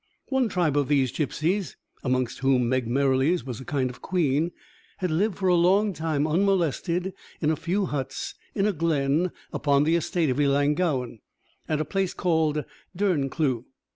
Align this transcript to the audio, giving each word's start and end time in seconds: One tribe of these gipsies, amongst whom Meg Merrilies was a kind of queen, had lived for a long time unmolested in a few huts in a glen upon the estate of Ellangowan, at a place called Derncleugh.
One 0.29 0.49
tribe 0.49 0.77
of 0.77 0.87
these 0.87 1.11
gipsies, 1.11 1.77
amongst 2.03 2.39
whom 2.39 2.67
Meg 2.67 2.87
Merrilies 2.87 3.43
was 3.45 3.59
a 3.61 3.65
kind 3.65 3.87
of 3.91 4.01
queen, 4.01 4.49
had 4.97 5.11
lived 5.11 5.37
for 5.37 5.47
a 5.47 5.53
long 5.53 5.93
time 5.93 6.25
unmolested 6.25 7.13
in 7.39 7.51
a 7.51 7.55
few 7.55 7.85
huts 7.85 8.33
in 8.55 8.65
a 8.65 8.73
glen 8.73 9.31
upon 9.53 9.83
the 9.83 9.95
estate 9.95 10.31
of 10.31 10.39
Ellangowan, 10.39 11.19
at 11.69 11.79
a 11.79 11.85
place 11.85 12.15
called 12.15 12.65
Derncleugh. 12.97 13.63